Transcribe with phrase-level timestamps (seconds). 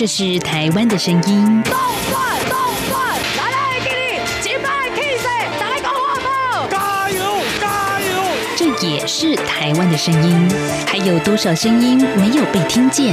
[0.00, 1.62] 这是台湾的声音。
[1.62, 1.74] 动
[2.10, 5.26] 转动转，来来给你击败 Kiss，
[5.60, 7.22] 打个火炮，加油
[7.60, 8.22] 加油！
[8.56, 10.48] 这也是台湾的声音。
[10.86, 13.12] 还有多少声音没有被听见？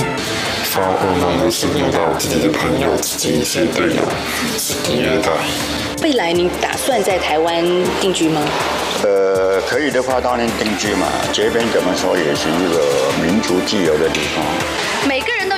[0.64, 4.02] 发噩梦的是梦到自己的朋友、自己一些队友
[4.58, 5.30] 是敌人的。
[6.02, 7.66] 未来你打算在台湾
[8.00, 8.42] 定居吗？
[9.04, 11.06] 呃，可以的话当然定居嘛。
[11.34, 14.46] 这边怎么说也是一个民族自由的地方。
[15.06, 15.20] 每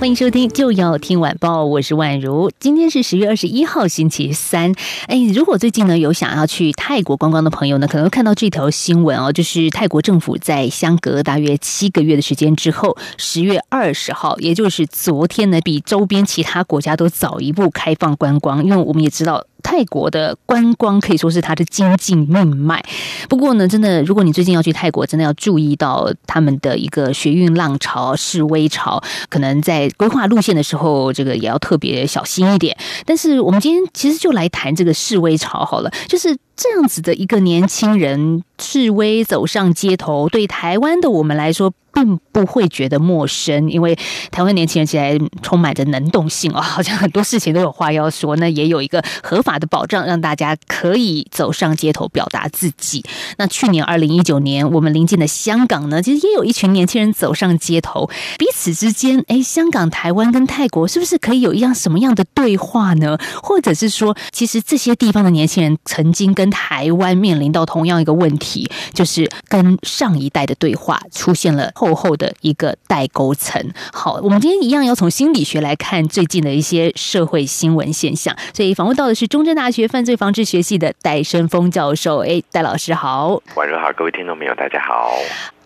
[0.00, 2.50] 欢迎收听就要听晚报，我是万如。
[2.58, 4.72] 今天是十月二十一号，星期三。
[5.06, 19.44] 哎，如果最近呢有想要去泰国观光的朋友呢，可能看到这条新闻哦，就是泰国政府在相隔大约七个月的时间之后，十月二十号，也就是昨天呢，比周边其他国家都早一步开放观光，因为我们也知道。
[19.70, 22.84] 泰国的观光可以说是它的经济命脉。
[23.28, 32.76] 不过呢，真的，如果你最近要去泰国，真的要注意到他们的一个学运浪潮、示威潮，可能在规划路线的时候，这个也要特别小心一点。
[33.06, 41.72] 但是，我们今天其实就来谈这个示威潮好了，就是这样子的一个年轻人示威走上街头，对台湾的我们来说。
[41.92, 43.96] 并不会觉得陌生，因为
[44.30, 48.34] 台湾年轻人现在充满着能动性哦，好像很多事情都有话要说。
[48.36, 53.04] 那也有一个合法的保障，让大家可以走上街头表达自己。
[53.36, 63.18] 那去年二零一九年，我们临近的香港呢，其实也有一群年轻人走上街头，彼此之间，哎，香港、台湾跟泰国是不是可以有一样什么样的对话呢？
[63.42, 71.89] 或者是说，其实这些地方的年轻人曾经跟台湾面临到同样一个问题，就是跟上一代的对话出现了后。
[71.90, 73.60] 厚厚的一个代沟层。
[73.92, 78.34] 好，我们今天一样要从心理学来看最近的一些社会新闻现象。
[78.54, 82.18] 所以访问到的是中正大学犯罪防治学系的戴生峰教授。
[82.18, 85.12] 哎，戴老师好，晚上好，各位听众朋友，大家好。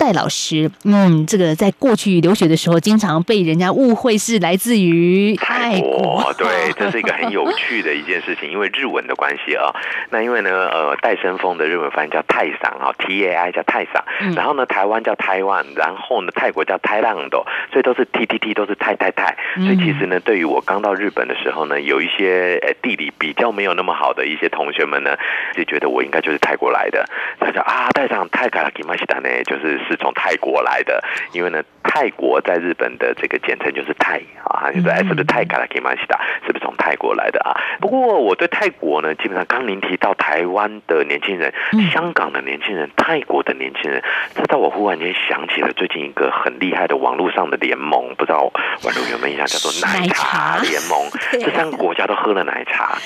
[0.05, 6.23] 戴老师，嗯，这个在过去留学的时候，经常被人家误会是来自于泰国。
[6.37, 9.73] 对，这是一个很有趣的一件事情，因为日文的关系啊。
[10.11, 14.05] 那因为呢，呃，戴森峰的日文翻译叫泰桑啊，T A I 叫泰桑。
[14.37, 19.35] 然后呢，台湾叫台湾，然后呢，泰国叫泰浪斗，所以都是 T T T，都是泰泰泰。
[19.55, 25.17] 所以其实呢，对于我刚到日本的时候呢，有一些呃地理比较没有那么好的一些同学们呢，
[25.57, 27.03] 就觉得我应该就是泰国来的。
[27.41, 31.03] 他说啊，泰桑泰卡拉吉玛西达呢，就是是从泰国来的。
[31.33, 37.55] 因为呢，泰国在日本的这个简称就是泰啊，就是 S 的泰卡拉吉玛西达，是不是从泰国来的啊？
[37.81, 41.53] 不过我对泰国呢，基本上刚您提到台湾的年轻人、
[41.93, 44.03] 香港的年轻人、泰国的年轻人，
[44.35, 48.43] 这到我忽然间想起了最近一个很厉害的网络上的联盟，不知道
[48.83, 49.47] 网络有没有印象？
[49.47, 50.99] 叫做奶茶联盟。
[51.33, 52.97] 这三个国家都喝了奶茶，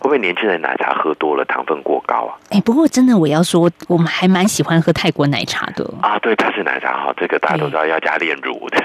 [0.00, 2.36] 会不会年轻人奶茶喝多了，糖分过高啊？
[2.50, 6.17] 哎，不过真的我要说，我们还蛮喜欢喝泰国奶茶的啊。
[6.20, 8.78] 对，它是奶茶哈，这个大家都知道要加炼乳 的，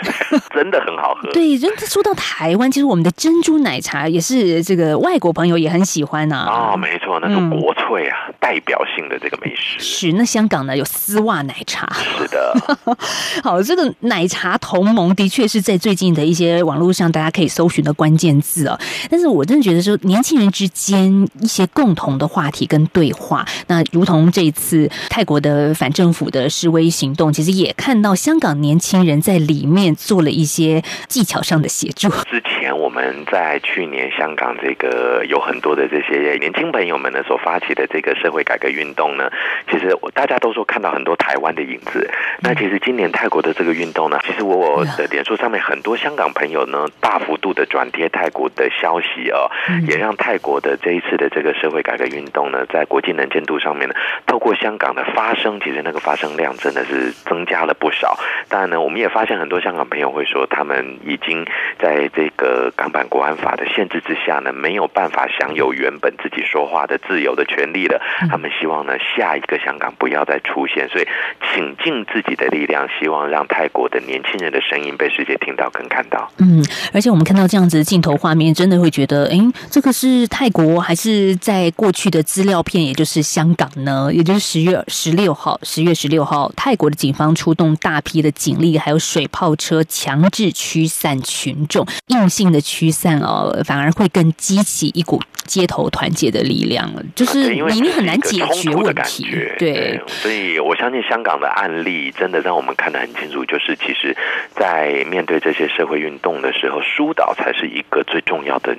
[0.54, 1.32] 真的很好喝。
[1.32, 6.38] 对，人说到台湾，其实我们的珍珠奶茶也是这个外国朋友也很喜欢呐。
[6.38, 9.80] 啊，没错，那是国粹啊，代表性的这个美食。
[9.80, 11.88] 是，那香港呢有丝袜奶茶。
[12.18, 12.54] 是的。
[13.44, 18.80] 好，这个奶茶同盟的确是在最近的一些网络上大家可以搜寻的关键字哦。
[19.10, 32.09] 但是我真的觉得说，年轻人之间一些共同的话题跟对话，那如同这一次泰国的反政府的示威行动，其实也看到香港年轻人在里面做了一些技巧上的协助。
[32.29, 39.29] 之前我们在去年香港这个有很多的这些年轻朋友们呢所发起的这个社会改革运动呢，
[39.69, 42.09] 其实大家都说看到很多台湾的影子。
[42.41, 49.50] 那其实今年泰国的这个运动呢，其实我的脸书上面很多香港朋友呢，大幅度的转贴泰国的消息哦，
[49.88, 53.95] 也让泰国的这一次的这个社会改革运动呢，在国际能见度上面呢，
[54.25, 58.18] 透过香港的发声，其实那个发声量真的是增加了不少。
[58.50, 61.46] 当然呢，我们也发现很多香港朋友会说，他们已经
[61.80, 68.00] 在这个港版国安法的限制之下呢，没有办法享有原本自己说话的自由的权利了。
[68.30, 71.08] 他们希望呢，下一个香港不要再出现，所以
[71.54, 76.32] 请尽自己的力量，希望让泰国的年轻人的声音被世界听到跟看到。
[76.38, 76.64] 嗯，
[76.94, 79.38] 而且我们看到这样子的镜头画面，真的会觉得，哎，
[79.72, 84.10] 这个是泰国还是在过去的资料片，也就是香港呢？
[84.14, 89.00] 也就是十月十六号，十月十六号，泰国的警方出动大批的警力，还有。
[89.13, 97.04] 水炮车强制驱散群众，硬性的驱散哦，反而会更激起一股街头团结的力量了。
[97.13, 104.16] 就是你你很难解决问题觉，对，所以我相信香港的案例真的让我们看得很清楚，就是其实，
[104.56, 108.75] 在面对这些社会运动的时候，疏导才是一个最重要的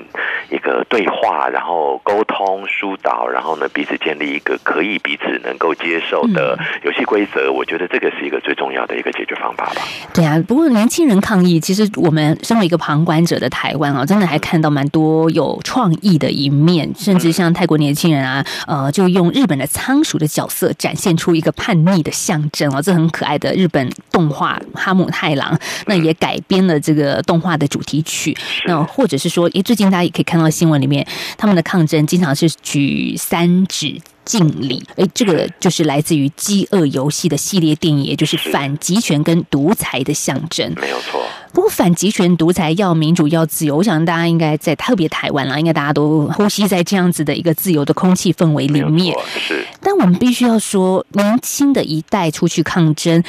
[0.51, 7.53] 一个对话，然后沟通疏导，然后呢彼此建立一个可以彼此能够接受的嗯游戏规则。
[7.53, 9.83] 我觉得这个是一个最重要的一个解决方法吧。
[10.13, 25.55] 对啊，不过年轻人抗议，其实我们身为一个旁观者的台湾啊，真的还看到蛮多有创意的一面，甚至像泰国年轻人啊，呃，就用日本的仓鼠的角色展现出一个叛逆的象征哦，这很可爱的日本动画《哈姆太郎》，
[25.87, 28.37] 那也改编了这个动画的主题曲。
[28.67, 31.07] 那或者是说，诶，最近大家也可以看到新闻里面，
[31.37, 34.01] 他们的抗争经常是举三指。
[34.25, 40.73] 敬礼，哎，这个就是来自于《饥饿游戏》的系列电影，也就是反集权跟独裁的象征。
[40.81, 41.23] 没有错，
[41.53, 49.15] 不过反集权、独裁要民主、要自由，我想大家应该在特别台湾啦，应该大家都呼吸在这样子的一个自由的空气氛围里面。
[49.15, 49.67] 错，是。
[49.81, 53.23] 但我们必须要说，年轻的一代出去抗争。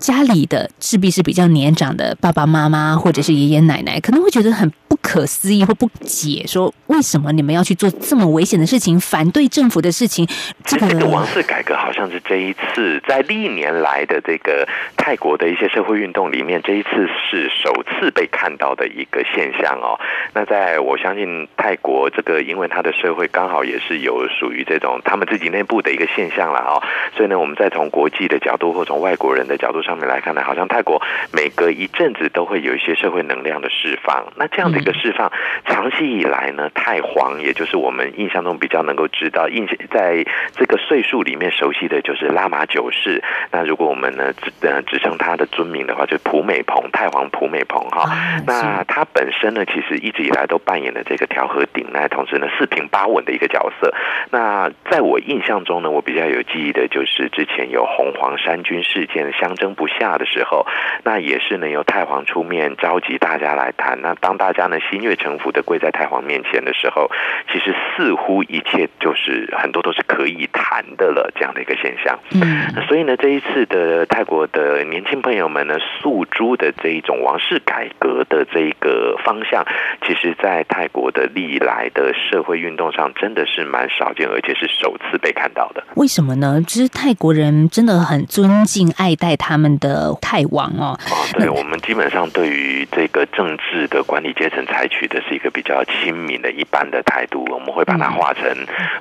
[0.00, 10.26] 家里的势必是比较年长的爸爸妈妈或者是爷爷奶奶，可能会觉得很不可思议或不解，说为什么你们要去做这么危险的事情，反对政府的事情？
[10.64, 14.66] 这个王室改革好像是这一次在历年来的这个
[14.96, 16.88] 泰国的一些社会运动里面，这一次
[17.30, 20.00] 是首次被看到的一个现象哦。
[20.32, 26.82] 那在我相信泰国这个，因为它的社会刚好也是有属于这种他们自己内部的一个现象了哦，
[27.14, 31.00] 所以呢，我们再从国际的角度或从外国人的角度上面来看呢，好像泰国
[31.32, 34.26] 每隔一阵子都会有一些社会能量的释放。
[34.36, 35.30] 那这样的一个释放，
[35.66, 43.22] 长期以来呢，太皇也就是我们印象中比较能够知道，印象在这个岁数里面熟悉的就是拉玛九世。
[43.50, 48.02] 那如果我们呢只呃只称他的尊名的话，就是普美蓬太皇普美蓬哈。
[48.10, 53.92] 啊那他本身呢，其实一直以来都扮演了这个调和顶，那同时呢四平八稳的一个角色。
[54.30, 60.66] 那在我印象中呢，我比较有记忆的就是之前有红黄三军事件相争不下的时候，
[61.04, 63.98] 那也是呢由太皇出面召集大家来谈。
[64.02, 67.10] 那当大家呢心悦诚服的跪在太皇面前的时候，
[67.50, 72.18] 其实似乎一切就是很多都是可以谈的了，这样的一个现象。
[72.34, 79.64] 嗯所以呢，这一次的泰国的年轻朋友们呢，诉诸的这一种王室改革的这一个方向，
[80.06, 85.82] 其实在泰国的历来的社会运动上，真的是蛮少见，而且是首次被看到的。
[85.94, 86.60] 为什么呢？
[86.66, 90.98] 就是泰国人真的很尊敬、爱戴他们的泰王哦。
[91.04, 98.42] 啊，对我们基本上对于这个政治的管理阶层采取的是一个比较亲民的一般的态度，我们会把它画成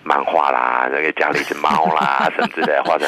[0.03, 3.07] 漫画啦， 那个家里是猫啦， 甚至的画成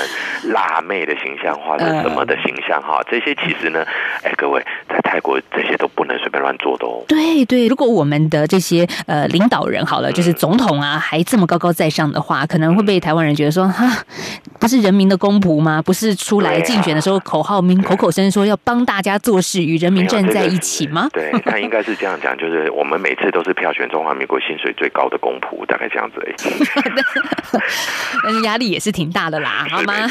[0.51, 3.85] 辣妹的形象，画成什么的形象哈，这些其实呢，
[4.23, 7.03] 哎，各位在泰国这些都不能随便乱做的哦。
[7.07, 13.85] 对对，如果我们的这些呃领导人好了，就是总统啊，还这么高高在上的话，可能会被台湾人觉得说，哈，
[14.59, 15.81] 不是人民的公仆吗？
[15.81, 21.09] 不是出来竞选的时候口号明口口声声说要帮大家做事，与人民站在一起吗？
[21.13, 26.35] 对他应该是这样讲，就是我们每次都是票选中华民国薪水最高的公仆，大概这样子而已。
[28.27, 29.93] 嗯，压力也是挺大的啦，好吗。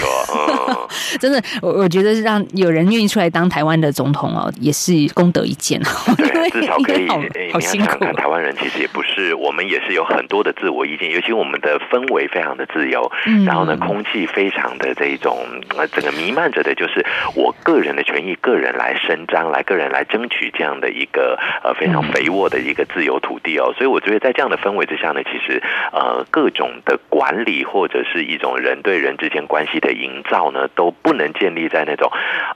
[1.20, 5.80] 真的，我我觉得让有人愿意出来当台湾的总统哦，也是功德一件
[6.16, 7.08] 对，至少可以。
[7.08, 7.20] 好
[7.52, 15.38] 好辛苦你要想想看，台湾人其实也不是，我们也是有很多的自我意见，尤其我们的氛围非常的自由，嗯然后呢，空气非常的这一种
[15.76, 23.72] 呃，整个弥漫着的就是我个人的权益，个人来伸张，来个人来争取这样的一个呃非常肥沃的一个自由土地哦。
[23.76, 25.62] 所以我觉得在这样的氛围之下呢，其实
[25.92, 32.10] 呃各种的管理或者是一种人对人之间关系的营造呢，都不能建立在那种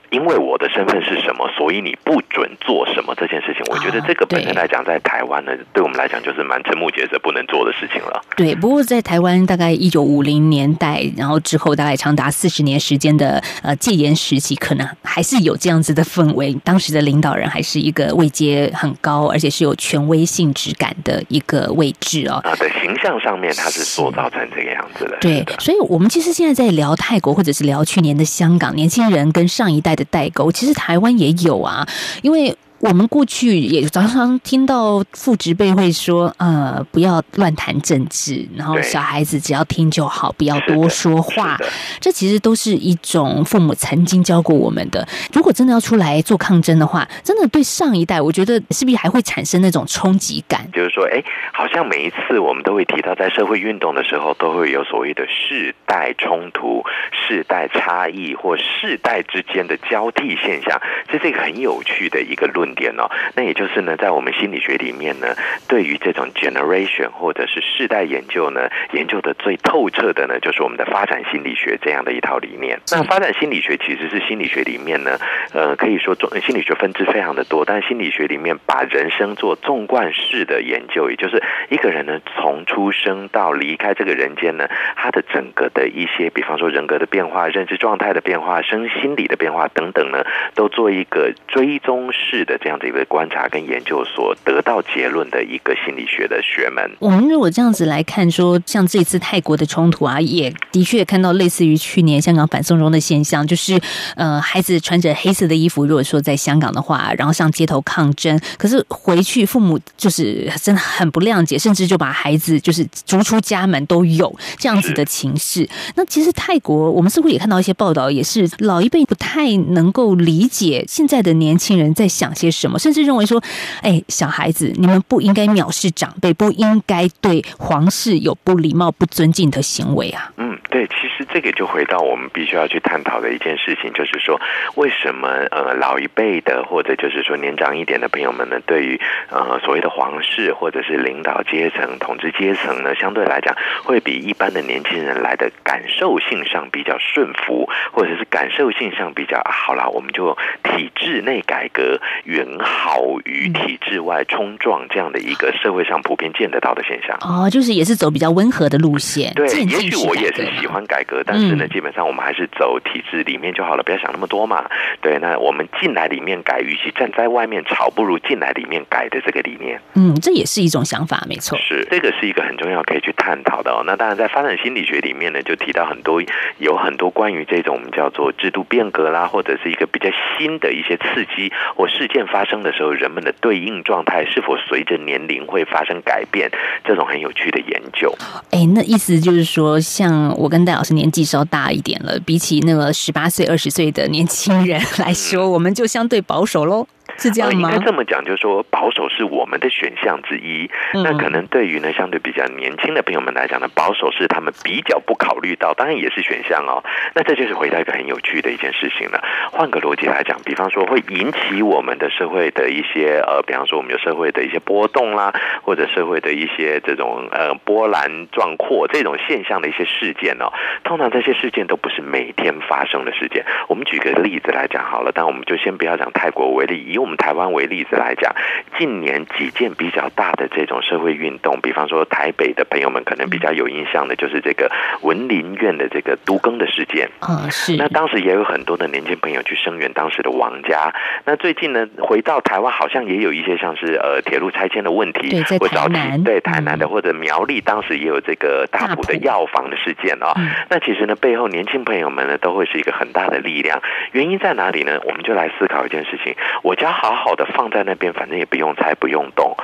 [0.09, 3.61] 因为我的身份是什么，所以你不准做什么这件事情。
[3.69, 8.21] 我觉得这个本身来讲，在台湾呢，对我们来讲就是蛮瞠目结舌、不能做的事情了。
[8.35, 16.53] 对，不过在台湾大概一九五零年代，然后之后大概长达四十年时间的呃戒严时期，可能还是有这样子的氛围。
[16.63, 22.35] 当时的领导人还是一个位阶很高，而且是有权威性质感的一个位置哦。
[22.43, 25.17] 啊，的形象上面，他是塑造成这个样子的。
[25.21, 31.87] 对，所以我们其实现在在聊泰国，或者是聊去年的香港年轻人跟上一代的代沟，其实台湾也有啊。
[32.21, 41.57] 因为我们过去也常常听到父职辈会说，呃，不要乱谈政治，然后小孩子只要听就好，不要多说话。
[41.99, 45.07] 这其实都是一种父母曾经教过我们的。
[45.33, 50.69] 如果真的要出来做抗争的话，真的对上一代，我觉得是不是还会产生那种冲击感？
[50.71, 63.09] 就是说，哎，好像每一次我们都会提到，在社会运动的时候，都会有所谓的世代冲突、世代差异或世代之间的交替现象，这是一个很有趣的一个论点哦。
[63.35, 65.27] 那也就是呢，在我们心理学里面呢，
[65.67, 72.79] 对于这种 generation 或者是世代研究呢，研究的最透彻的呢，就是我们的发展心理学这样的一套理念。
[72.91, 75.17] 那发展心理学其实是心理学里面呢，
[75.53, 96.89] 呃，可以说中心理学分支非常的多，但心理学里面把人生做纵贯式的研究，也就是一个人呢从出生到离开这个人间呢，他的整个的一些，比方说人格的变化、认知状态的变化、生心理的变化等等呢，都做一个追踪式的这样的一个观察跟研究所得到结论的一个心理学的学门。
[96.99, 103.79] 我们如果这样子来看说，像这次泰国的冲突啊，也的确看到类似于去年香港反送中的现象，就是
[104.15, 115.67] 呃，孩子穿着黑色的衣服，如果说在香港的话，然后上街头抗争，可是回去父母就是真的很不谅解，甚至就把孩子就是逐出家门都有这样子的情势。
[115.95, 123.41] 那其实泰国，我们似乎也看到一些报道，也是老一辈不太能够理解现在的年轻人在想些些什么，甚至认为说，
[123.81, 130.31] 哎，小孩子，你们不应该藐视长辈，不应该对皇室有不礼貌、不尊敬的行为啊。
[130.37, 134.39] 嗯，对，其实这个就回到我们必须要去探讨的一件事情，就是说，
[134.75, 138.99] 为什么呃老一辈的或者就是说年长一点的朋友们呢，对于
[139.29, 151.99] 呃所谓的皇室或者是领导阶层、统治阶层呢，相对来讲会比一般的年轻人来的感受性上比较顺服，或者是感受性上比较、好啦，我们就体制内改革
[152.35, 157.17] 远好于体制外冲撞这样的一个社会上普遍见得到的现象。
[157.21, 164.65] 哦，就是也是走比较温和的路线，对，也许我也是喜欢改革，但是呢，嗯基本上我们还是走体制里面就好了，不要想那么多嘛。
[165.01, 169.79] 对，那我们进来里面改，与其站在外面吵，不如进来里面改的这个理念。
[169.93, 171.57] 嗯，这也是一种想法，没错。
[171.57, 173.83] 是，这个是一个很重要可以去探讨的哦。
[173.85, 176.21] 那当然，在发展心理学里面呢，就提到很多
[176.57, 186.49] 有很多关于这种我们叫做制度变革啦，或者是一个比较新的一些刺激或事件发生的时候，人们的对应状态是否随着年龄会发生改变，
[186.83, 188.13] 这种很有趣的研究。
[188.51, 196.87] 哎，那意思就是说，像我跟戴老师年纪稍大一点了，比起那个十八岁、二十岁的年轻人来说，我们就相对保守喽，
[197.19, 197.79] 是这样吗呃应？
[197.79, 200.69] 该这么讲，就是说保守是我们的选项之一。
[200.93, 206.83] 嗯那可能对于呢相对比较年轻的朋友们来讲呢，保守是他们比较不考虑到，当然也是选项哦。
[207.13, 209.21] 那这就是回到一个很有趣的一件事情了。
[209.51, 220.51] 换个逻辑来讲，比方说会引起我们的社会的一些呃，比方说我们有社会的一些波动啦，或者社会的一些这种呃波澜壮阔这种现象的一些事件哦。
[220.83, 223.45] 通常这些事件都不是每天发生的事件。
[223.67, 228.33] 我们举个例子来讲好了，但我们就先不要讲泰国为例，以我们台湾为例子来讲，
[228.79, 234.71] 近年几件比较大的这种社会运动，比方说台北的朋友们可能比较有印象的，就是这个
[235.03, 237.07] 文林院的这个都更的事件。
[237.19, 240.91] 啊、是那当时也有很多的年轻朋友去声援当时的王家。
[241.25, 253.79] 那最近呢，回到台湾好像也有一些像是呃铁路拆迁的问题，对在或早期台南对台南的、嗯或者苗栗当时也有这个大埔的药房的事件啊、嗯那其实呢，背后年轻朋友们呢都会是一个很大的力量。
[254.13, 254.99] 原因在哪里呢？
[255.03, 256.33] 我们就来思考一件事情：
[256.63, 259.55] 我家好好的放在那边，反正也不用拆不用动，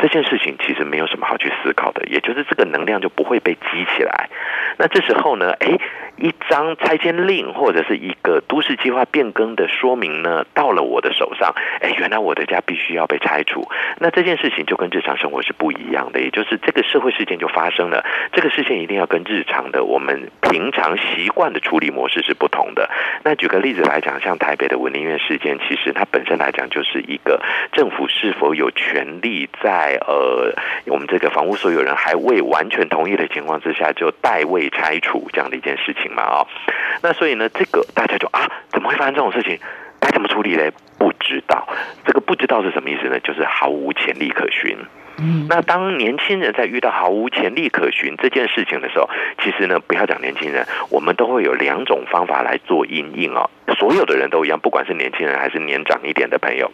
[0.00, 4.30] 这件事情其实没有什么好去思考的，也就是这个能量就不会被激起来。
[4.78, 5.76] 那这时候呢，哎，
[6.16, 13.68] 一张拆迁令或者是一个都市计划变更的说明呢，到了我的手上，哎，原来我的家必须要被拆除。
[13.98, 22.88] 那这件事情就跟日常生活是不一样的，也就是这个社会事件就发生了，这个事件一定要跟日常的我们平常习惯的处理模式是不同的。
[23.24, 27.42] 那举个例子来讲，像台北的文林院事件，其实它本身来讲就是一个
[27.72, 30.54] 政府是否有权利在呃
[30.86, 36.46] 我们这个房屋所有人还未完全同意的情况之下，就代位拆除这样的一件事情嘛啊、
[37.02, 39.58] 那所以呢，这个大家就啊，怎么会发生这种事情？
[40.00, 40.70] 该怎么处理嘞？
[40.98, 41.66] 不知道。
[42.04, 43.18] 这个不知道是什么意思呢？
[43.20, 44.76] 就是毫无潜力可循。
[45.20, 49.10] 嗯那当年轻人在遇到毫无潜力可循这件事情的时候，
[49.42, 53.50] 其实呢，不要讲年轻人，我们都会有两种方法来做应应哦。
[53.76, 56.70] 所有的人都一样，不管是年轻人还是年长一点的朋友。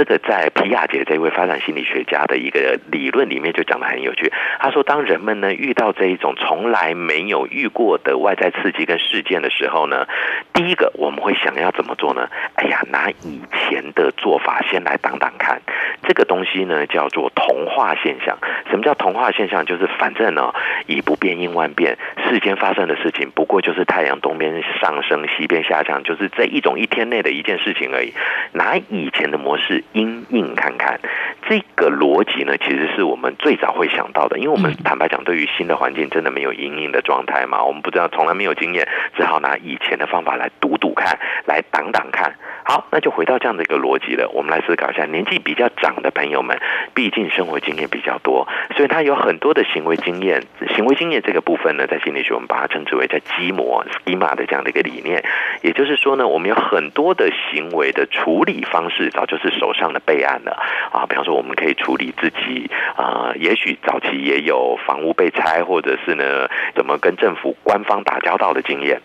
[0.00, 4.32] 这个在皮亚杰这位发展心理学家的一个理论里面就讲的很有趣。
[4.58, 10.06] 他说，当人们呢遇到这一种从来没有遇过的外在刺激跟事件的时候呢，
[10.54, 12.30] 第一个我们会想要怎么做呢？
[12.54, 15.60] 哎呀，拿以前的做法先来挡挡看。
[16.08, 18.38] 这个东西呢叫做同化现象。
[18.70, 19.66] 什么叫同化现象？
[19.66, 20.50] 就是反正呢
[20.86, 28.14] 以不变应万变，世间发生的事情不过就是太阳东边上升西边下降，就是这一种一天内的一件事情而已。
[28.52, 31.00] 拿以前的模式因应看看，
[31.48, 34.38] 这个逻辑呢，其实是我们最早会想到的。
[34.38, 42.34] 因为我们坦白讲，对于新的环境真的没有因应的状态嘛，我们不知道，从来没有经验，只好拿以前的方法来赌赌看，来挡挡看。
[42.62, 44.28] 好，那就回到这样的一个逻辑了。
[44.32, 46.56] 我们来思考一下，年纪比较长的朋友们，
[46.94, 50.44] 毕竟生活经验比较多，所以他有很多的行为经验。
[50.76, 55.24] 行为经验这个部分呢，在心理学我们把它称之为叫基模 （schema） 的这样的一个理念。
[55.62, 60.52] 也就是说呢，我们有很多的行为的处理方式，早就是手上的备案了
[60.92, 61.06] 啊。
[61.08, 66.46] 比方说，我们可以处理自己啊，也许早期也有房屋被拆，或者是呢，
[66.76, 69.00] 怎么跟政府官方打交道的经验。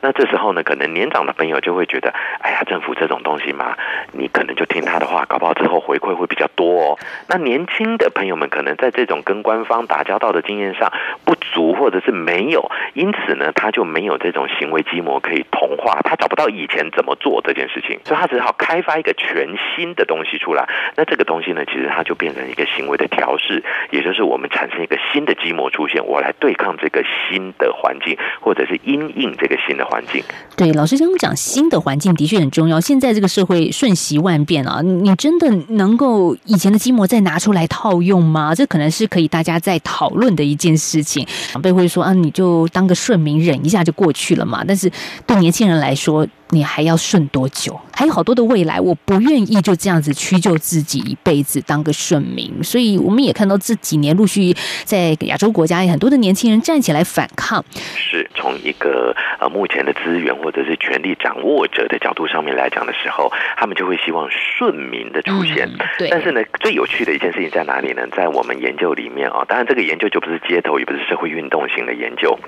[0.00, 3.76] 那这时候呢，可能年长的朋友就会觉得，哎呀，政府这种东西嘛，
[4.12, 6.98] 你可能就听他的话，搞不好之后回馈会比较多哦。
[7.28, 10.92] 那年轻的朋友们可能在这种跟官方打交道的经验上
[11.24, 20.68] 不足，或者是没有，因此呢，他就没有这种行为基模可以同化，他找不到以前怎么做这件事情，所以他只好开发一个全新的东西出来。
[20.96, 29.51] 那这个东西呢，其实它就变成一个行为的调试，也就是我们产生一个新的基模出现，我来对抗这个新的环境，或者是因应这。
[29.66, 30.22] 新的环境，
[30.56, 32.80] 对老师刚刚讲，新的环境的确很重要。
[32.80, 38.54] 现在这个社会瞬息万变啊，你真的能够以前的积膜再拿出来套用吗？
[38.54, 41.26] 这可能是可以大家在讨论的一件事情。
[41.52, 44.64] 长辈会说啊，你就当个顺民，忍一下就过去了嘛。
[44.66, 44.90] 但是
[45.26, 47.80] 对年轻人来说，你还要顺多久？
[47.94, 52.62] 还有好多的未来，我不愿意就这样子屈就自己一辈子当个顺民。
[52.62, 54.54] 所以我们也看到这几年陆续
[54.84, 57.64] 在亚洲国家很多的年轻人站起来反抗。
[57.74, 65.70] 是从一个呃目前的资源或者是权力掌握者的角度上面来讲的时候，他们就会希望顺民的出现。
[65.98, 66.10] 对。
[66.10, 68.02] 但是呢，最有趣的一件事情在哪里呢？
[68.14, 72.38] 在我们研究里面啊，当然这个研究就不是街头，也不是社会运动型的研究。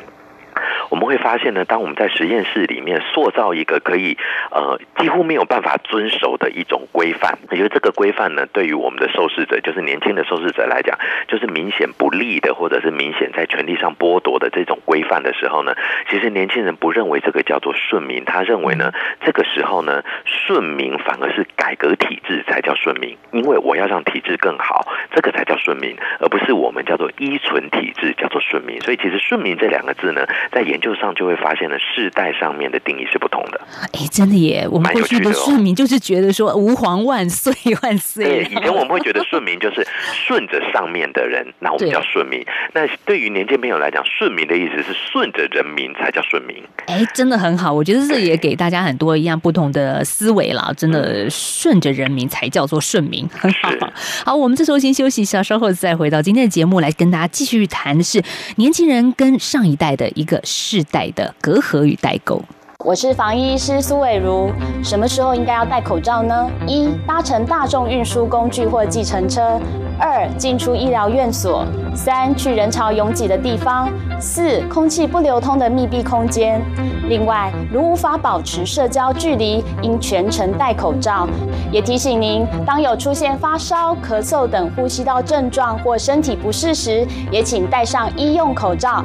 [0.90, 4.16] 我们会发现呢，当我们在实验室里面塑造一个可以
[4.50, 15.75] 呃几乎没有办法遵守的一种规范，也就是这个规范呢，对于我们的受试者，就是年轻的受试者来讲，就是明显不利的，或者是明显在权利上剥夺的这种规范的时候呢，
[16.11, 18.92] 其实年轻人不认为这个叫做顺民，他认为呢，
[19.25, 28.80] 这个时候呢，顺民反而是改革体制才叫顺民，因为我要让体制更好，这个才叫顺民，而不是我们叫做依存体制叫做顺民。
[28.80, 33.60] 所以其实顺民这两个字呢，在研究上就会发现了世代上面的定义是不同的。
[33.92, 34.66] 哎，真的耶！
[34.70, 37.52] 我们过去的顺民就是觉得说吾皇万岁
[37.83, 38.24] 万岁。
[38.24, 39.87] 对，以前我们会觉得顺民就是
[40.26, 42.44] 顺着上面的人，那我们叫顺民。
[42.72, 46.57] 那对于年轻朋友来讲，顺民的意思是顺着人民才叫顺民。
[46.87, 50.72] 哎，真的很好，我觉得这也给大家很多一样不同的思维了。
[50.76, 53.70] 真的顺着人民才叫做顺民，很好。
[54.24, 58.22] 好，我们这时候先休息一下，稍后再回到今天的节目来跟大家继续谈的是
[58.57, 62.42] 年轻人跟上一代的一个世代的隔阂与代沟。
[62.85, 64.51] 我是防疫医师苏伟如。
[64.83, 66.51] 什么时候应该要戴口罩呢？
[66.66, 69.59] 一、搭乘大众运输工具或计程车；
[69.99, 71.64] 二、进出医疗院所；
[71.97, 73.88] 三、去人潮拥挤的地方；
[74.20, 76.61] 四、空气不流通的密闭空间。
[77.09, 81.27] 另外，如无法保持社交距离，应全程戴口罩。
[81.73, 89.03] 也提醒您，当有出现发烧、咳嗽等呼吸道症状或身体不适时，也请戴上医用口罩。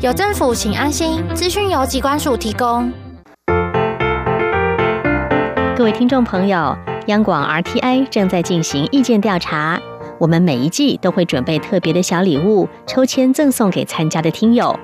[0.00, 1.20] 有政府，请安心。
[1.34, 2.92] 资讯由机关署提供。
[5.76, 6.76] 各位听众朋友，
[7.08, 9.80] 央广 RTI 正在进行意见调查，
[10.20, 14.78] 我们每一季都会准备特别的小礼物，抽签赠送给参加的听友。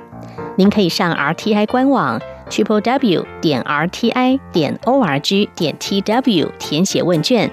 [0.56, 7.48] 您可以上 RTI 官网 triple w 点 RTI 点 org 点 tw 填写问卷，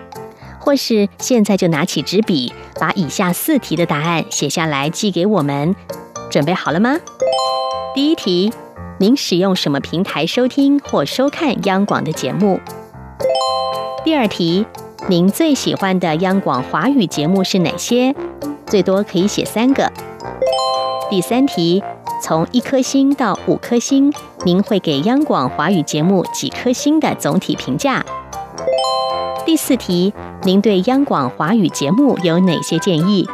[0.58, 5.76] 或是现在就拿起纸笔，把以下四题的答案写下来寄给我们。
[6.32, 6.98] 准备好了吗？
[7.94, 8.52] 第一题，
[9.00, 12.60] 您使用什么平台收听或收看央广的节目？
[14.04, 14.66] 第二题，
[15.08, 18.16] 您最喜欢的央广华语节目是哪些？
[18.66, 19.92] 最多可以写三个。
[21.10, 21.84] 第三题，
[22.22, 24.14] 从一颗星到五颗星，
[24.46, 28.06] 您会给央广华语节目几颗星的总体评价？
[29.46, 30.14] 第四题，
[30.44, 33.28] 您对央广华语节目有哪些建议？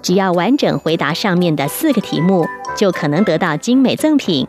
[0.00, 4.46] 只要完整回答上面的四个题目，就可能得到精美赠品。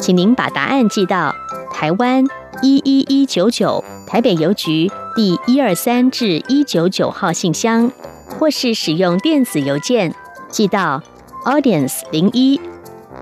[0.00, 1.34] 请您把答案寄到
[1.72, 2.24] 台湾。
[2.62, 7.90] 一一一九九台北邮局第一二三至一九九号信箱，
[8.38, 10.12] 或是使用电子邮件
[10.48, 11.00] 寄到
[11.44, 12.60] audience 零一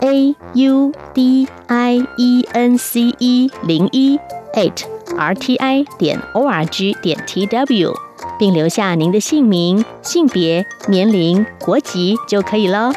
[0.00, 4.18] a u d i e n c e 零一
[4.54, 4.85] at
[5.16, 7.92] r t i 点 o r g 点 t w，
[8.38, 12.90] 并留下您的姓名、性别、年龄、国籍就可以喽。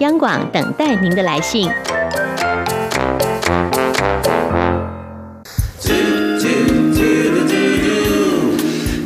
[0.00, 1.70] 央广等待您的来信。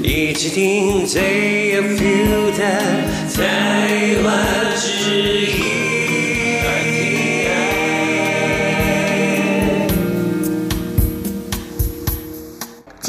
[0.03, 2.96] 一起听最有 feel 的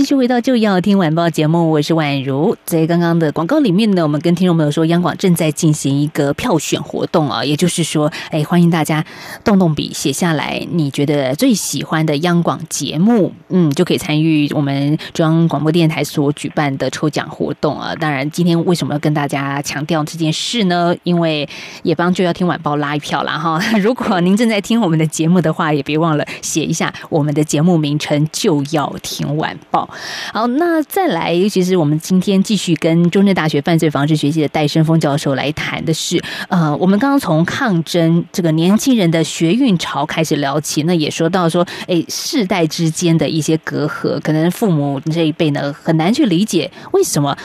[0.08, 2.56] 续回到就要听晚报节目，我是宛如。
[2.64, 9.04] 在刚刚的广告里面呢，我们跟听众朋友说，央广正在进行一个票选活动啊，也就是说，哎，欢迎大家
[9.44, 17.94] 动动笔写下来你觉得最喜欢的央广节目，嗯，就可以参与我们中央广播电台所举办的抽奖活动啊。
[17.96, 20.96] 当然，今天为什么要跟大家强调这件事呢？
[21.04, 21.46] 因为
[21.84, 23.62] 也帮就要听晚报拉一票了哈。
[23.84, 29.90] 如果您正在听我们的节目的话，也别忘了写一下我们的节目名称，就要听晚报。
[30.34, 47.38] 好，那再来，尤其是我们今天继续跟中正大学犯罪防治学系的戴生峰教授来谈的是，呃，我们刚刚从抗争这个年轻人的学运潮开始聊起，那也说到说，哎，世代之间的一些隔阂，可能父母这一辈呢很难去理解为什么。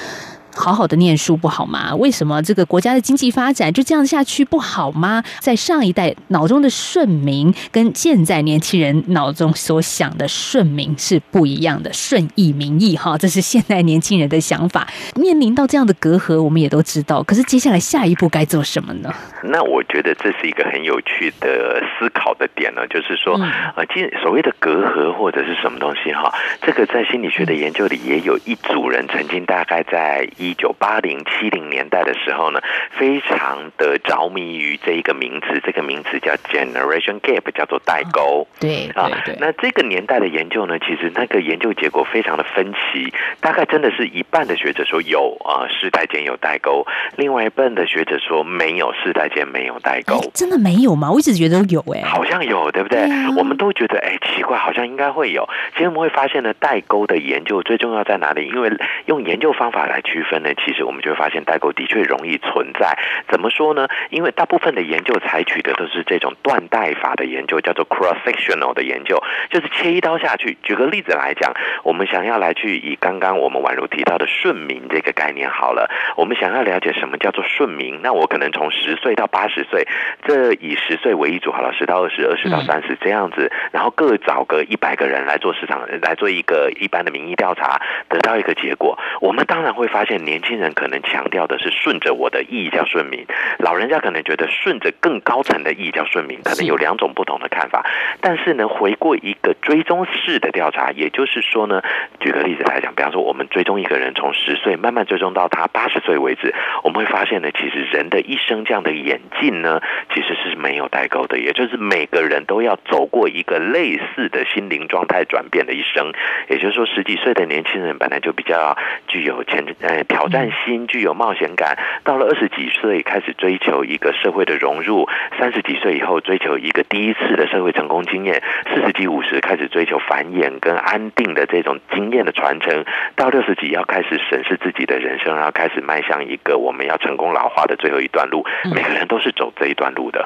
[0.55, 1.95] 好好的念书不好吗？
[1.97, 5.23] 为什么这个国家的经济发展就这样下去不好吗？
[5.41, 14.87] 在上一代脑中的顺民，跟现在年轻人脑中所想的顺民是不一样的，顺义民意哈，这是现在年轻人的想法。
[15.17, 17.23] 面临到这样的隔阂，我们也都知道。
[17.23, 19.11] 可是接下来下一步该做什么呢？
[19.45, 23.35] 那我觉得这是一个很有趣的思考的点呢，就是说，
[23.75, 30.29] 呃，今所谓的隔阂或者是什么东西哈，这个在心理学的研究里也有一组人曾经大概在。
[30.43, 38.47] 一九八零七零年代的时候呢，非常的着迷于这一个名词，这个名词叫 generation gap，叫做代沟。
[38.59, 46.85] 对啊，那这个年代的研究呢，其实那个研究结果非常的分歧，大概真的是一半的学者说有啊，世代间有代沟，
[47.17, 50.21] 另外一半的学者说没有，世代间没有代沟。
[50.35, 51.11] 真的没有吗？
[51.13, 53.03] 我一直觉得有哎，好像有，对不对？
[53.37, 55.49] 我们都觉得哎奇怪，好像应该会有。
[55.77, 58.49] 其实我们会发现呢，代沟的研究最重要在哪里？
[58.49, 58.73] 因为
[59.07, 60.32] 用研究方法来区分。
[60.33, 62.97] 分呢，其实我们就会发现代购的确容易存在。
[63.29, 63.87] 怎么说呢？
[64.09, 70.57] 因为大部分的研究采取的都是这种断代法的研究，叫做 cross sectional 的研究，就是切一刀下去。
[70.63, 71.53] 举个例子来讲，
[71.85, 79.87] 我们想要来去以刚刚我们宛如提到的顺民这个概念好了，我们想要了解什么叫做顺民，那我可能从十岁到八十岁，
[80.25, 88.99] 这以十岁为一组好了，十到二十，二十到三十这样子，然后各找个一百个人来做市场，来做一个一般的民意调查，得到一个结果。
[89.21, 90.22] 我们当然会发现。
[90.23, 93.27] 年轻人可能强调的是顺着我的意义叫顺民，
[93.59, 97.85] 老人家可能觉得顺着更高层的意义叫顺民，可能有两种不同的看法。
[98.21, 101.83] 但是呢，回过一个追踪式的调查，也就是说呢，
[102.21, 106.55] 举个例子来讲，比方说我们追踪一个人从十岁慢慢追踪到他八十岁为止，
[106.85, 109.81] 我们会发现呢，其实人的一生这样的演进呢，
[110.15, 116.13] 其实是没有代沟的，也就是每个人都要走过一个类似的心灵状态转变的一生。
[116.49, 118.77] 也就是说，十几岁的年轻人本来就比较
[119.09, 120.05] 具有前呃。
[120.13, 132.85] 挑战心具有冒险感，到了二十几岁开始追求一个社会的融入，三十几岁以后追求一个第一次的社会成功经验，四十几五十开始追求繁衍跟安定的这种经验的传承，
[133.17, 138.45] 到六十几要开始审视自己的人生，然后开始迈向一个我们要成功老化的最后一段路。
[138.75, 140.23] 每个人都是走这一段路的。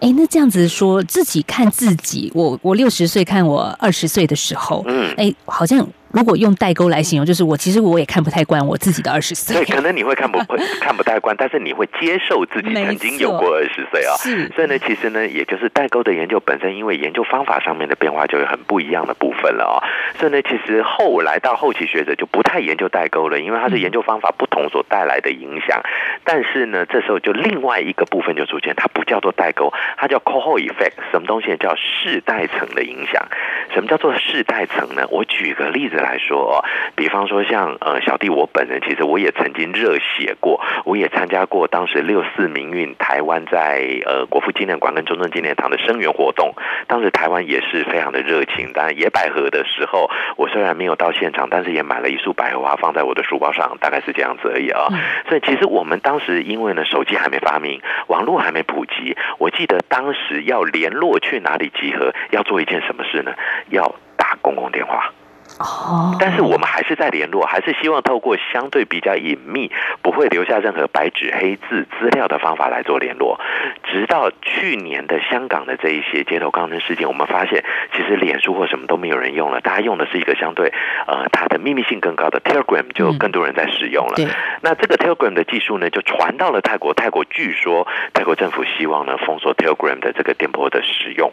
[0.00, 5.86] 哎，那这样子说自己看自己，我我六十岁看我二十岁的时候，嗯，哎，好像。
[6.12, 9.56] 如果用代沟来形容，就是我其实我也看不太惯我自己的二十岁。
[9.56, 10.38] 对，可能你会看不
[10.80, 14.16] 看不太惯，但是你会接受自己曾经有过二十岁啊。
[14.16, 19.76] 是，所以呢，其实呢，也就是代沟的研究本身，因为研究方法上面的变化就有很不一样的部分了啊。
[20.18, 25.82] 所以呢，其实后来到后期学者就不太研究代沟了，因为它是研究方法不同所带来的影响。
[26.24, 30.92] 但是呢，这时候就另外一个部分就出现，它不叫做代沟，它叫 cohort effect。
[31.10, 33.26] 什么东西叫世代层的影响？
[33.74, 35.02] 什么叫做世代层呢？
[35.10, 35.95] 我举个例子。
[36.00, 46.54] 来说，比方说像呃小弟我本人，其实我也曾经热血过，我也参加过当时六四民运台湾在呃国父纪念馆跟中正纪念堂的声援活动，
[46.86, 48.72] 当时台湾也是非常的热情。
[48.72, 54.88] 当然野百合的时候，我虽然没有到现场，但是也买了一束百合花放在我的书包上，大概是这样子而已啊。
[55.28, 63.32] 所以其实我们当时因为呢手机还没发明，网络还没普及，我记得当时要联络去哪里集合，要做一件什么事呢？
[63.70, 65.12] 要打公共电话。
[65.58, 69.70] 哦，但是我们还是在联络，还是希望透过相对比较隐秘、
[70.02, 73.40] 不会留下任何白纸黑字资料的方法来做联络。
[73.84, 77.64] 直到去年的香港的这一些街头抗争事件，我们发现
[77.94, 80.72] 其实脸书或什么都没有人用了，大家用的是一个相对
[81.06, 84.14] 呃它的秘密性更高的 Telegram，就更多人在使用了。
[84.16, 84.26] 对，
[84.62, 86.92] 那这个 Telegram 的技术呢，就传到了泰国。
[86.96, 91.32] 泰国据说泰国政府希望呢封锁 Telegram 的这个电波的使用。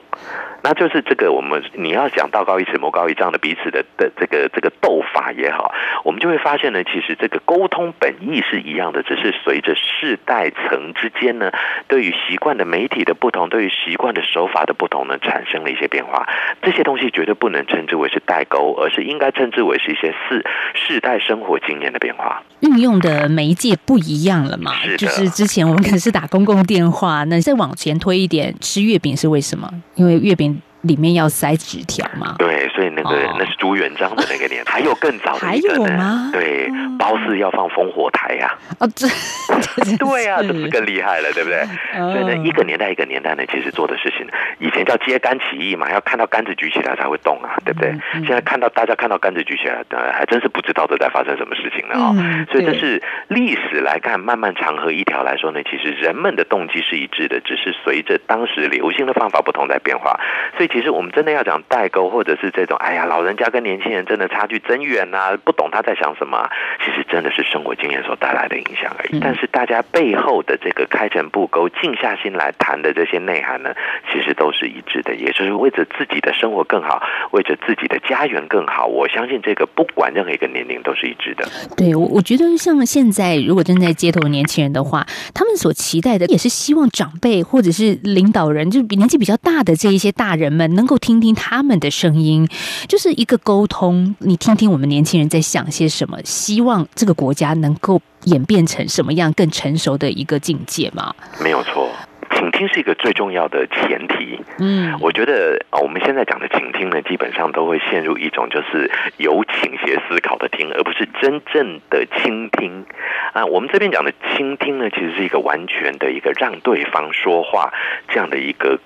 [0.61, 5.73] 那就是这个我们你要讲道高一尺魔高一丈的彼此的的这个这个斗法也好，
[6.03, 11.51] 我们就会发现呢，其实这个沟通本意是一样的，只是随着世代层之间呢，
[11.87, 16.27] 对于习惯的媒体的不同，对于习惯的手法的不同呢，产生了一些变化。
[16.61, 22.43] 这些东西绝对不能称之为是代沟，而是应该称之为是一些世世代生活经验的变化。
[22.61, 24.71] 运用的媒介不一样了嘛？
[24.97, 29.69] 就是之前我们可能是打公共电话，那再往前推一点，吃月饼是为什么？
[29.95, 30.61] 因为月饼。
[30.83, 32.35] 里面要塞纸条嘛？
[32.37, 36.29] 对，所以那个那是朱元璋的那个年，还有更早的一个呢。
[36.33, 38.51] 对，包氏要放烽火台呀。
[38.79, 39.07] 哦，这
[39.97, 41.63] 对啊，这是更厉害了，对不对？
[41.93, 44.27] 所以呢，一个年代一个年代呢，其实做的事情，
[44.59, 47.93] 以前叫揭竿起义嘛，要看到杆子举起来才会动啊，对不对？
[48.25, 52.11] 现在看到大家看到杆子举起来，呃，还真是不知道这在发生什么事情了啊。
[52.51, 60.19] 所以这是历史来看，漫漫长河一条来说呢，其实人们的动机是一致的，只是随着当时流行的方法不同在变化。
[60.57, 60.69] 所以。
[60.73, 66.49] 其实我们真的要讲代沟，或者是这种，哎呀，老人家跟年轻人真的差距真远呐，不懂他在想什么。
[66.83, 69.19] 其实真的是生活经验所带来的影响而已。
[69.19, 73.73] 但是大家背后的这个开诚布公、静下心来谈的这些内涵呢，
[74.11, 78.85] 其实都是一致的，也就是为着自己的生活更好，为着自己的家园更好。
[78.85, 81.47] 我相信这个不管任何一个年龄都是一致的。
[81.77, 90.63] 对，我我觉得像现在如果正在街头的年轻人的话，他们所期待的也是希望长辈或者是领导人，就是比年纪比较大的这一些大人们。
[90.73, 92.47] 能够听听他们的声音，
[92.87, 94.15] 就是一个沟通。
[94.19, 101.13] 你听听我们年轻人在想些什么，希望这个国家能够演变成什么样更成熟的一个境界吗？
[101.41, 101.89] 没有错，
[102.35, 104.39] 倾听是一个最重要的前提。
[104.59, 112.85] 嗯，我觉得啊，我们现在讲的倾听呢，基本上都会陷入一种就是有倾斜思考的听，而不是真正的倾听
[113.33, 113.45] 啊。
[113.45, 117.73] 我们这边讲的倾听呢，其实是一个完全的一个让对方说话
[118.07, 118.79] 这样的一个。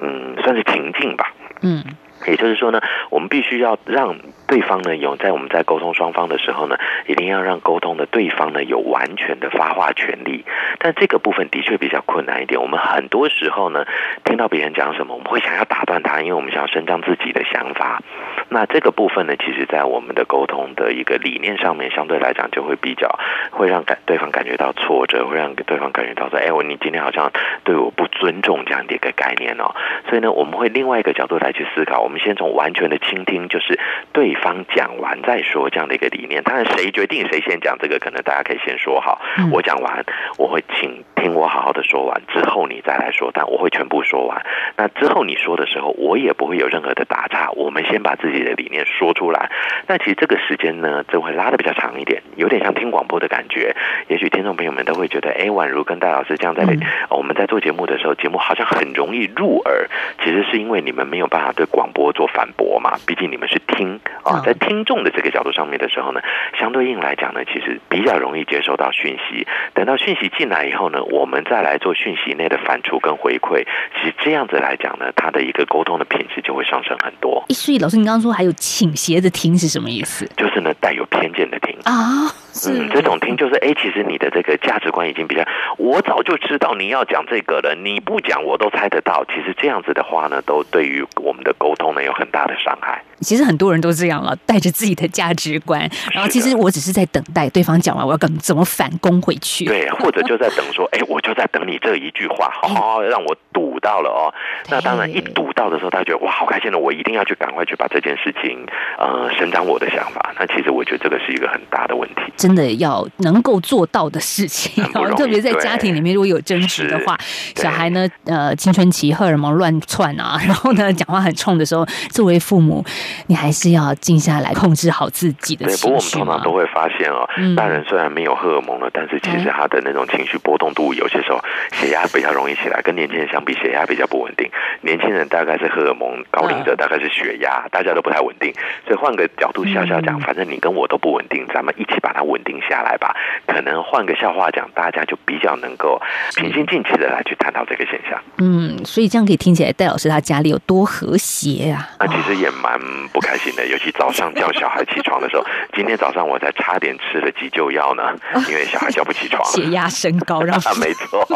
[0.00, 1.32] 嗯，算是情境吧。
[1.62, 1.82] 嗯，
[2.26, 4.16] 也就是说呢，我们必须要让。
[4.54, 6.76] 对方呢有在我们在沟通双方的时候呢，
[7.08, 10.44] 一定要让沟通的对方呢有完全的发话权利。
[10.78, 12.62] 但这个部分的确比较困难一点。
[12.62, 13.84] 我们很多时候呢，
[14.22, 18.00] 听到别人讲什么，我们会想要打断他，因为我们想要伸张自己的想法。
[18.48, 23.18] 那这个部分呢，其实在我们的沟通的一个理念上面，相对来讲就会比较
[23.50, 27.32] 会让感对方感觉到挫折，会让对方感觉到说：“哎，我你今天好像
[27.64, 29.74] 对我不尊重这样的一个概念哦。”
[30.08, 32.00] 所以呢，我们会另外一个角度来去思考。
[32.02, 33.80] 我们先从完全的倾听，就是
[34.12, 34.32] 对。
[34.44, 39.18] 方讲完再说这样的一个理念，当然谁决定谁先讲这个，可能大家可以先说好。
[39.50, 40.04] 我讲完，
[40.36, 44.44] 我会请听我好好的说完之后你再来说，但我会全部说完。
[44.76, 47.50] 那之后你说的时候，我也不会有任何的打岔。
[47.52, 49.50] 我们先把自己的理念说出来。
[49.86, 53.74] 那其实这个时间呢，就会拉的比较长一点，有点像听广播的感觉。
[54.08, 56.64] 也许听众朋友们都会觉得，哎，宛如跟戴老师这样在
[57.08, 59.88] 我们在做节目的时候，节目好像很容易入耳。
[60.22, 63.98] 其实是因为你们没有办法对广播做反驳嘛，毕竟你们是听。
[64.24, 66.20] 啊，在听众的这个角度上面的时候呢，
[66.58, 69.46] 相对应来讲呢，其实比较容易接收到讯息。
[69.74, 73.64] 等到讯息进来以后呢，我们再来做讯息内的反刍跟回馈。
[73.94, 77.44] 其实这样子来讲呢，它的一个沟通的品质就会上升很多。
[77.50, 80.26] 所以老师，你刚刚说还有倾斜的听是什么意思？
[80.36, 82.32] 就是呢，带有偏见的听啊。
[82.68, 85.44] 嗯，这种听就是哎，其实你的这个价值观已经比较，
[85.76, 89.24] 我早就知道你要讲这个了，你不讲我都猜得到。
[89.24, 93.02] 其实这样子的话呢，都对于我们的沟通呢有很大的伤害。
[93.24, 95.80] 其实很多人都这样了，带着自己的价值观，
[96.12, 99.64] 然后其实我只是在等待对方讲完，我要怎怎么反攻回去？
[99.64, 104.32] 对，或者就在等说，哎，我就在等你这一句话， 好让我堵到了哦。
[104.68, 108.66] 那当然，一堵到的时候，他觉得哇，好开心的，我一定要去赶快去把这件事情
[108.98, 110.34] 呃伸张我的想法。
[110.38, 112.22] 那其实我觉得这个是一个很大的问题。
[112.36, 114.84] 真的要能够做到的事情，
[115.16, 117.16] 特别在家庭里面如果有争执的话，
[117.56, 122.84] 小孩呢，呃，青春期荷尔蒙乱窜啊，然后呢，讲话很冲的时候，作为父母，
[123.26, 125.82] 你还是要静下来，控制好自己的情绪。
[125.82, 131.40] 不过我们通常都会发现哦，大人虽然没有荷尔蒙了，但是其实他的那种情绪波动度，有些时候
[131.72, 134.46] 血压比较容易起来，跟年轻人相比，血压比较不稳定。
[134.82, 138.52] 年轻人大概是荷尔蒙高龄者，大概是血压，大家都不太稳定。
[138.86, 142.34] 所以换个角度，笑笑讲，反正你跟我都不稳定，咱们一起把它稳。
[142.34, 143.14] 稳定下来吧。
[143.46, 146.02] 可能换个笑话讲，大家就比较能够
[146.34, 148.20] 平心静气的来去探讨这个现象。
[148.38, 151.88] 嗯，所以这样可以听起来戴老师他家里有多和谐啊！
[152.00, 152.76] 那其实也蛮
[153.12, 155.44] 不开心的，尤其早上叫小孩起床的时候。
[155.76, 158.02] 今天早上我才差点吃了急救药呢，
[158.48, 161.26] 因为小孩叫不起床，血压升高，让 没错。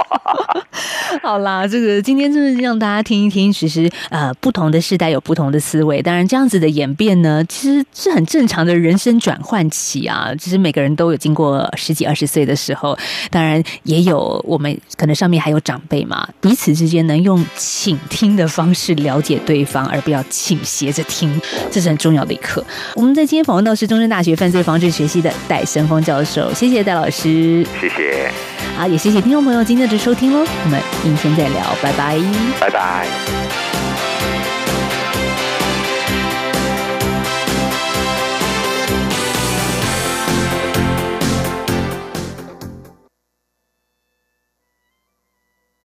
[1.23, 6.01] 好啦，这个今天真的让大家听一听，其实呃，不同的世代有不同的思维。
[6.01, 10.31] 当然，这样子的演变呢，其实是很正常的人生转换期啊。
[10.39, 12.97] 其实每个人都有经过十几二十岁的时候，
[13.31, 22.65] 当然也有我们可能上面还有长辈嘛，彼此之间能用倾听的方式了解对方，而不要倾斜着听，这是很重要的一课。
[22.95, 28.31] 我们在今天访问到是中山大学犯罪防治学系的戴生峰教授，谢谢戴老师，谢谢。
[28.77, 32.19] 好，也谢谢听众朋友今天的收听喽，我们明天再聊，拜拜，
[32.61, 33.68] 拜拜。